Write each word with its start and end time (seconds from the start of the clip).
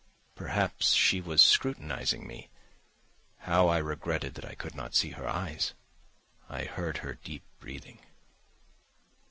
Perhaps 0.33 0.93
she 0.93 1.21
was 1.21 1.43
scrutinising 1.43 2.25
me. 2.25 2.49
How 3.41 3.67
I 3.67 3.77
regretted 3.77 4.33
that 4.33 4.45
I 4.45 4.55
could 4.55 4.73
not 4.73 4.95
see 4.95 5.11
her 5.11 5.27
eyes. 5.27 5.75
I 6.49 6.63
heard 6.63 6.97
her 7.05 7.19
deep 7.23 7.43
breathing. 7.59 7.99